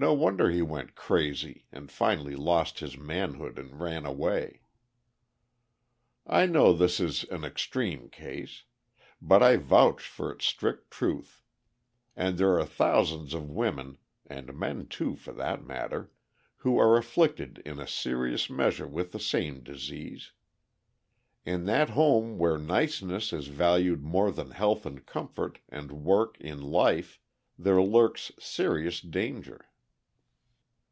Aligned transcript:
No 0.00 0.12
wonder 0.14 0.48
he 0.48 0.62
went 0.62 0.94
crazy, 0.94 1.66
and 1.72 1.90
finally 1.90 2.36
lost 2.36 2.78
his 2.78 2.96
manhood 2.96 3.58
and 3.58 3.80
ran 3.80 4.06
away. 4.06 4.60
I 6.24 6.46
know 6.46 6.72
this 6.72 7.00
is 7.00 7.24
an 7.32 7.42
extreme 7.42 8.08
case. 8.08 8.62
But 9.20 9.42
I 9.42 9.56
vouch 9.56 10.02
for 10.04 10.30
its 10.30 10.46
strict 10.46 10.92
truth. 10.92 11.42
And 12.14 12.38
there 12.38 12.56
are 12.60 12.64
thousands 12.64 13.34
of 13.34 13.50
women 13.50 13.98
(and 14.24 14.56
men 14.56 14.86
too, 14.86 15.16
for 15.16 15.32
that 15.32 15.64
matter) 15.64 16.12
who 16.58 16.78
are 16.78 16.96
afflicted 16.96 17.60
in 17.66 17.80
a 17.80 17.88
serious 17.88 18.48
measure 18.48 18.86
with 18.86 19.10
the 19.10 19.18
same 19.18 19.64
disease. 19.64 20.30
In 21.44 21.64
that 21.64 21.90
home 21.90 22.38
where 22.38 22.56
niceness 22.56 23.32
is 23.32 23.48
valued 23.48 24.04
more 24.04 24.30
than 24.30 24.52
health 24.52 24.86
and 24.86 25.04
comfort 25.04 25.58
and 25.68 25.90
work 25.90 26.40
in 26.40 26.60
life, 26.62 27.18
there 27.58 27.82
lurks 27.82 28.30
serious 28.38 29.00
danger. 29.00 29.64